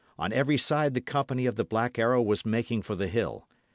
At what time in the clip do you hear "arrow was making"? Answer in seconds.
1.99-2.81